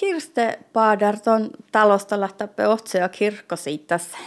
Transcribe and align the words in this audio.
Kirste 0.00 0.58
Paadarton 0.72 1.50
talosta 1.72 2.16
otsea 2.68 3.08
kirkko 3.08 3.56
siitä 3.56 3.84
tässä, 3.88 4.18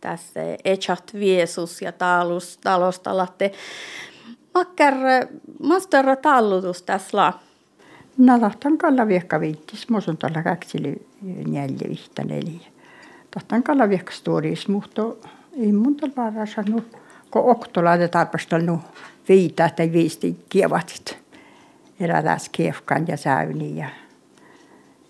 tässä 0.00 0.40
Echat 0.64 1.14
Viesus 1.14 1.82
ja 1.82 1.92
talus, 1.92 2.58
talosta 2.58 3.16
lähtee. 3.16 3.52
Makkar, 4.54 4.94
master 5.62 6.16
tallutus 6.22 6.82
tässä. 6.82 7.32
No 8.16 8.38
tahtan 8.38 8.78
kalla 8.78 9.08
viekka 9.08 9.40
viittis, 9.40 9.88
musun 9.88 10.16
tällä 10.16 10.42
kaksili 10.42 11.06
neljä 11.46 11.88
vihta 11.88 12.24
neljä. 12.24 12.68
Tahtan 13.30 13.62
kalla 13.62 13.88
viekka 13.88 14.12
stories, 14.12 14.68
mutta 14.68 15.02
ei 15.60 15.72
mun 15.72 15.96
tällä 15.96 16.46
sanonut, 16.46 16.96
kun 17.30 17.50
oktolaite 17.50 18.08
tarpastelnu 18.08 18.80
viitä 19.28 19.70
tai 19.76 19.92
viisti 19.92 20.44
kievatit. 20.48 21.18
Erätäs 22.00 22.48
kiefkan 22.48 23.08
ja 23.08 23.16
säyni 23.16 23.76
ja, 23.76 23.88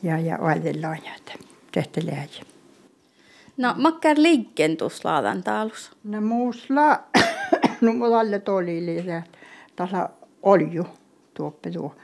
ja, 0.02 0.18
ja 0.18 0.38
oidellaan 0.38 0.98
ja 1.04 1.34
tehtelee. 1.72 2.28
No, 3.56 3.74
makkar 3.76 4.16
liikkeen 4.18 4.76
tuossa 4.76 5.08
laadan 5.08 5.42
taalus. 5.42 5.96
No 6.04 6.20
muusla, 6.20 7.02
no 7.80 7.92
mulla 7.92 8.20
alle 8.20 8.38
toli 8.38 8.86
lisää. 8.86 9.22
Tässä 9.76 10.08
oli 10.42 10.68
jo 10.72 10.84
tuoppe 11.34 11.70
tuo 11.70 11.94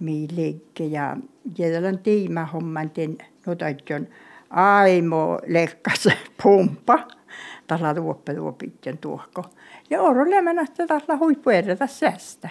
mi 0.00 0.28
liikke 0.36 0.84
ja 0.84 1.16
jätälän 1.58 1.98
tiimä 1.98 2.44
homman 2.44 2.90
ten 2.90 3.18
notajon 3.46 4.08
aimo 4.50 5.38
lekkas 5.46 6.08
pumpa. 6.42 7.08
Tässä 7.66 7.94
tuoppe 7.94 8.34
tuo 8.34 8.52
pitkän 8.52 8.98
tuohko. 8.98 9.44
Ja 9.90 10.02
oro 10.02 10.30
lämänästä 10.30 10.86
tässä 10.86 11.16
huippu 11.16 11.50
edetä 11.50 11.86
säästä. 11.86 12.48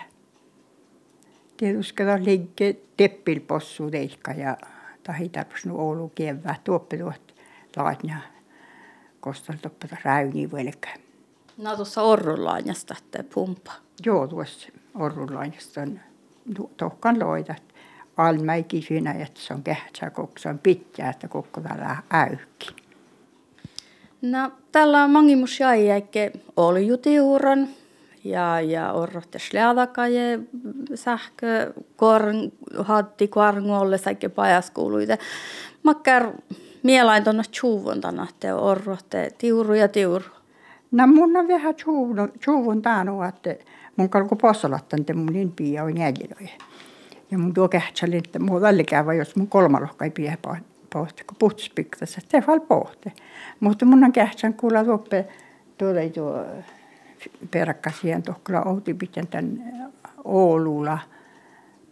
Tietysti 1.57 1.95
tässä 1.95 2.25
liikke 2.25 2.75
teppilpossu 2.97 3.91
teikka 3.91 4.31
ja 4.31 4.57
tahi 5.07 5.29
tarvitsi 5.29 5.69
Oulu 5.69 6.11
kevää 6.15 6.55
tuoppe 6.63 6.97
tuot 6.97 7.35
laatnia 7.75 8.17
kostaltoppa 9.19 9.87
räyni 10.03 10.51
velkä. 10.51 10.89
No 11.57 11.75
tuossa 11.75 12.01
Orrulainasta 12.01 12.95
te 13.11 13.23
pumpa. 13.23 13.71
Joo, 14.05 14.27
tuossa 14.27 14.69
Orrulainasta 14.95 15.81
on 15.81 15.99
tohkan 16.77 17.19
loitat. 17.19 17.63
Almäiki 18.17 18.81
siinä, 18.81 19.11
että 19.11 19.39
se 19.39 19.53
on 19.53 19.63
kähtsä, 19.63 20.09
kun 20.09 20.29
se 20.39 20.49
on 20.49 20.59
pitää, 20.59 21.09
että 21.09 21.27
koko 21.27 21.61
tällä 21.61 21.97
äykki. 22.09 22.67
No, 24.21 24.51
tällä 24.71 25.03
on 25.03 25.11
mangimus 25.11 25.59
jäi, 25.59 25.89
eikä 25.89 26.31
oli 26.57 26.87
jutiuron 26.87 27.67
ja, 28.29 28.61
ja 28.61 28.93
orrotte 28.93 29.39
slädakaje 29.39 30.39
sähkö 30.95 31.73
korn, 31.95 32.51
hatti 32.79 33.27
korngolle 33.27 33.97
säikä 33.97 34.29
pajaskuluite. 34.29 35.17
Makkar 35.83 36.31
mielain 36.83 37.23
tuonne 37.23 37.43
tjuvun 37.51 38.01
tänä, 38.01 38.27
että 38.29 38.55
orrotte 38.55 39.29
tiuru 39.37 39.73
ja 39.73 39.87
tiuru. 39.87 40.25
No 40.91 41.07
mun 41.07 41.37
on 41.37 41.47
vähän 41.47 41.75
tjuvun 42.39 42.81
täänu, 42.81 43.21
että 43.21 43.55
mun 43.95 44.09
kalku 44.09 44.35
possalattan 44.35 45.05
te 45.05 45.13
mun 45.13 45.33
niin 45.33 45.51
piia 45.51 45.83
on 45.83 45.97
jäljellä. 45.97 46.49
Ja 47.31 47.37
mun 47.37 47.53
tuo 47.53 47.69
kähtsälin, 47.69 48.17
että 48.25 48.39
mun 48.39 48.61
vällikäävä, 48.61 49.13
jos 49.13 49.35
mun 49.35 49.47
kolmalohka 49.47 50.05
ei 50.05 50.11
pidä 50.11 50.37
pohti, 50.93 51.23
kun 51.23 51.37
puhtispiktas, 51.39 52.17
että 52.17 52.41
se 52.41 52.47
val 52.47 52.59
pohti. 52.59 53.13
Mutta 53.59 53.85
mun 53.85 54.03
on 54.03 54.11
kähtsän 54.11 54.53
kuulla 54.53 54.83
tuoppe, 54.83 55.25
tuolla 55.77 55.99
ei 55.99 56.09
tuo 56.09 56.45
peräkkäsien 57.51 58.23
tohkalla 58.23 58.63
outi 58.63 58.93
pitän 58.93 59.27
tän 59.27 59.63
Oululla. 60.23 60.99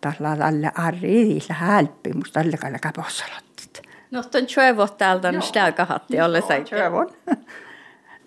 Tällä 0.01 0.37
tällä 0.37 0.71
arri 0.75 1.21
idisä 1.21 1.53
hälppi, 1.53 2.13
musta 2.13 2.33
tällä 2.33 2.57
kalla 2.57 2.79
kapossalattit. 2.79 3.81
No, 4.11 4.23
tuon 4.23 4.45
tjöevot 4.45 4.97
täältä 4.97 5.27
on 5.27 5.41
sitä 5.41 5.71
kahatti 5.71 6.21
olle 6.21 6.41
säikä. 6.41 6.69
Tjöevon. 6.69 7.09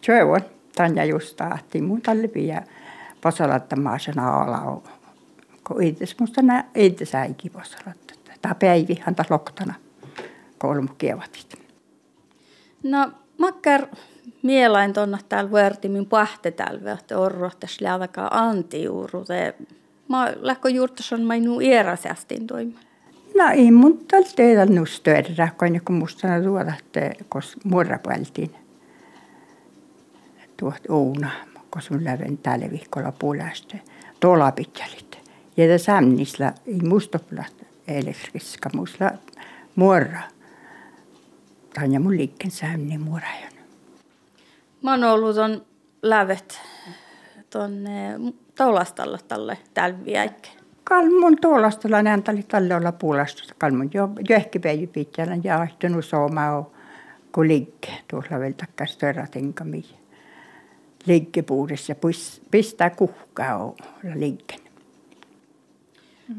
Tjöevon. 0.00 0.40
Tanja 0.76 1.04
just 1.04 1.36
tahti 1.36 1.82
mun 1.82 2.02
tälle 2.02 2.28
pidä 2.28 2.62
posalattamaan 3.20 4.00
sen 4.00 4.18
ala. 4.18 4.82
Kun 5.66 5.82
itse 5.82 6.04
musta 6.20 6.42
nää 6.42 6.64
itse 6.74 7.04
säikin 7.04 7.52
posalattat. 7.52 8.18
Tää 8.42 8.54
päivihan 8.54 9.14
taas 9.14 9.30
loktana 9.30 9.74
kolmu 10.58 10.88
kievatit. 10.98 11.58
No, 12.82 13.12
makkar 13.38 13.86
mielain 14.42 14.92
tuonne 14.92 15.18
täällä 15.28 15.52
vertimin 15.52 16.06
pahte 16.06 16.50
täällä, 16.50 16.92
että 16.92 17.18
orrohtas 17.18 17.80
läväkä 17.80 18.28
antijuuru. 18.30 19.24
Mä 20.08 20.32
lähkö 20.40 20.70
juurtason 20.70 21.20
mä 21.20 21.36
nu 21.36 21.60
iäräsästin 21.60 22.46
toimaan. 22.46 22.84
No 23.36 23.48
ei 23.52 23.70
mun 23.70 24.04
tällä 24.08 24.28
tehdä 24.36 24.66
nustöidä, 24.66 25.48
kun 25.86 25.94
musta 25.94 26.28
tuoda, 26.44 26.72
että 26.78 27.24
kos 27.28 27.56
murrapueltiin 27.64 28.50
tuot 30.56 30.82
uuna, 30.90 31.30
kun 31.70 31.82
sun 31.82 32.04
läven 32.04 32.38
tällä 32.38 32.70
viikolla 32.70 33.12
puolesta. 33.12 33.76
Tuolla 34.20 34.52
pitkälit. 34.52 35.18
Ja 35.56 35.68
tässä 35.68 35.98
ei 36.66 36.78
musta 36.88 37.20
elektriska, 37.88 38.70
musta 38.74 39.10
muorra. 41.78 41.80
Tanja 41.80 42.00
mun 42.00 42.16
liikkeen 42.16 42.50
sämni 42.50 42.98
muorajan. 42.98 43.52
Mä 44.82 44.90
oon 44.90 45.04
ollut 45.04 45.36
ton 45.36 45.66
lävet 46.02 46.60
tonne 47.50 48.18
Toulastalla 48.54 49.18
tälle 49.28 49.58
tälviäikke. 49.74 50.48
Kalmun 50.84 51.36
Toulastalla 51.40 52.02
näntali 52.02 52.42
tälle 52.42 52.74
olla 52.74 52.92
puolesta. 52.92 53.54
Kalmun 53.58 53.90
jo 53.94 54.10
johkipäivä 54.28 54.86
pitkällä 54.92 55.38
ja 55.44 55.60
ahtunut 55.60 56.04
on 56.12 56.66
kun 57.32 57.48
liikke. 57.48 57.88
Tuolla 58.08 58.40
vielä 58.40 58.54
takkas 58.54 58.96
törrätinkami. 58.96 59.84
Liikke 61.06 61.42
puudessa 61.42 61.92
ja 61.92 61.96
pistää 62.50 62.90
kuhkaa 62.90 63.64
olla 63.64 64.14
liikkeen. 64.14 64.60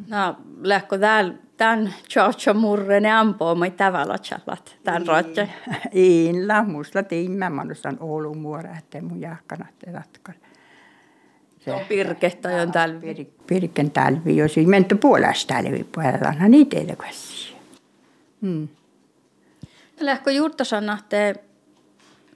No, 0.08 0.36
lähkö 0.62 0.98
täällä 0.98 1.34
tämän 1.60 1.94
Georgia 2.14 2.54
murren 2.54 3.06
ampoo 3.06 3.56
mai 3.56 3.72
tavalla 3.72 4.18
chalat 4.18 4.76
tämän 4.84 5.08
rotja. 5.08 5.48
Inla, 5.94 6.64
musta 6.64 7.04
tiimmä, 7.04 7.50
mä 7.50 7.64
nostan 7.64 7.98
Oulun 8.00 8.38
muora, 8.38 8.78
että 8.78 9.02
mun 9.02 9.22
jahkana 9.22 9.66
te 9.80 9.92
ratkar. 9.92 10.36
Se 11.60 11.74
on 11.74 11.82
pirkehtä 11.90 12.50
on 12.62 12.72
talvi. 12.72 13.34
Pirken 13.48 13.92
talvi, 13.92 14.38
jos 14.38 14.58
ei 14.58 14.66
menty 14.66 14.96
puolesta 14.96 15.54
talvi 15.54 15.84
puolella, 15.84 16.34
no 16.40 16.48
niitä 16.48 16.78
ei 16.78 16.86
tekväsi. 16.86 17.56
Hmm. 18.42 18.68
Lähkö 20.00 20.32
juurta 20.32 20.64
sanahte 20.64 21.36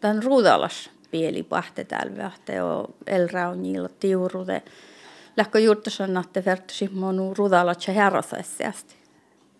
tämän 0.01 0.23
ruudalas 0.23 0.89
pieli 1.12 1.44
pahte 1.44 1.83
talvi, 1.83 2.22
että 2.35 2.66
on 2.66 2.94
elraunilla 3.07 3.89
tiurude. 4.00 4.62
Lähkö 5.38 5.59
juurta 5.59 5.89
sanahte 5.89 6.45
vertusi 6.45 6.89
monu 6.94 7.33
ruudalas 7.38 7.88
ja 7.88 7.94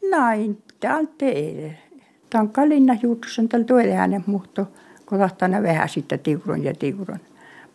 Näin, 0.10 0.64
täällä 0.80 1.10
teille. 1.18 1.78
Tämä 2.30 2.42
on 2.42 2.50
tällä 3.50 3.66
tuolle 3.66 3.94
hänen 3.94 4.24
muutto, 4.26 4.68
kun 5.06 5.20
tahtana 5.20 5.64
vähän 5.64 5.90
sitten 5.90 6.20
tiuron 6.20 6.64
ja 6.64 6.74
tiuron. 6.74 7.20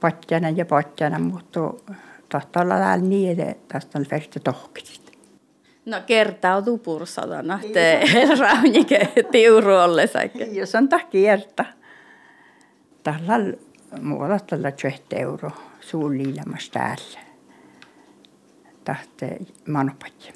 Patjana 0.01 0.51
ja 0.51 0.67
patjana, 0.67 1.19
mutta 1.19 1.61
tahtaa 2.29 2.63
olla 2.63 2.75
täällä 2.75 3.05
niin, 3.05 3.41
että 3.41 3.75
tästä 3.75 3.99
on 3.99 4.07
versta 4.11 4.41
tohkisit. 4.41 5.19
No 5.87 5.97
kertautuu 6.07 6.79
pursadana, 6.79 7.61
että 7.65 8.37
raunike 8.39 9.09
tiuru 9.31 9.75
ollessakin. 9.75 10.57
Jos 10.57 10.75
on 10.75 10.89
tämä 10.89 11.05
kierta. 11.05 11.65
Tällä 13.03 13.55
muualla 14.03 14.39
tällä 14.39 14.71
20 14.71 15.17
euro 15.17 15.51
suunnillemassa 15.81 16.73
täällä. 16.73 17.21
Tahte 18.85 19.39
manopatja 19.67 20.33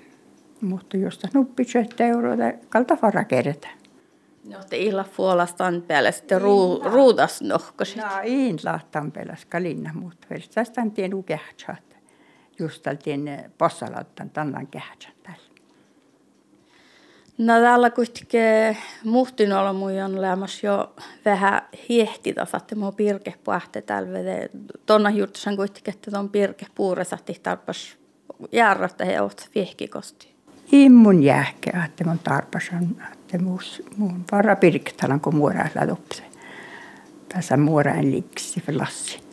mutta 0.62 0.96
josta 0.96 1.28
nuppi 1.34 1.64
20 1.64 2.04
euroa 2.04 2.36
kalta 2.68 2.98
vara 3.02 3.24
kerätä. 3.24 3.68
No 4.44 4.58
te 4.70 4.76
illa 4.76 5.04
puolastan 5.16 5.82
päällä 5.82 6.10
sitten 6.12 6.40
ruu, 6.40 6.82
ruudas 6.84 7.42
nohkosit. 7.42 7.96
No 7.96 8.04
ei 8.22 8.56
lahtan 8.64 9.12
päällä 9.12 9.36
kalinna, 9.48 9.90
mutta 9.94 10.26
tästä 10.54 10.82
tien 10.94 11.14
ukehtsat. 11.14 11.96
Just 12.58 12.86
tien 13.04 13.52
possalattan 13.58 14.30
tannan 14.30 14.66
kehtsat 14.66 15.22
täällä. 15.22 15.42
No 17.38 17.60
täällä 17.60 17.90
kuitenkin 17.90 18.76
muhtin 19.04 19.52
olla 19.52 19.70
on 20.04 20.20
lämmäs 20.20 20.64
jo 20.64 20.94
vähän 21.24 21.62
hiehtitä, 21.88 22.46
että 22.56 22.76
mua 22.76 22.92
pirke 22.92 23.34
puhte 23.44 23.82
täällä. 23.82 24.18
Tonna 24.86 25.10
juurtusan 25.10 25.56
kuitenkin, 25.56 25.94
että 25.94 26.10
ton 26.10 26.28
pirke 26.28 26.66
puuresatti 26.74 27.40
tarpas 27.42 27.96
järrästä 28.52 29.04
he 29.04 29.20
oot 29.20 29.50
immun 30.72 31.22
jääkä, 31.22 31.84
että 31.84 32.04
mun 32.04 32.18
tarpasan, 32.18 32.96
että 33.12 33.38
muus, 33.38 33.82
mun 33.96 34.24
vara 34.32 34.56
pirktalan, 34.56 35.20
kun 35.20 35.34
muoraa 35.34 35.68
lätopse. 35.74 36.22
Tässä 37.28 37.56
muoraan 37.56 38.10
liksi 38.10 38.62
lassi. 38.68 39.31